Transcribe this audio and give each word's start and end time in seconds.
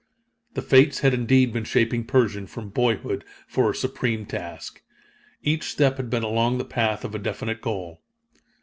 The 0.55 0.63
Fates 0.63 1.01
had 1.01 1.13
indeed 1.13 1.53
been 1.53 1.63
shaping 1.63 2.05
Pershing 2.05 2.47
from 2.47 2.69
boyhood 2.71 3.23
for 3.47 3.69
a 3.69 3.75
supreme 3.75 4.25
task. 4.25 4.81
Each 5.43 5.65
step 5.65 5.97
had 5.97 6.09
been 6.09 6.23
along 6.23 6.57
the 6.57 6.65
path 6.65 7.01
to 7.01 7.15
a 7.15 7.19
definite 7.19 7.61
goal. 7.61 8.01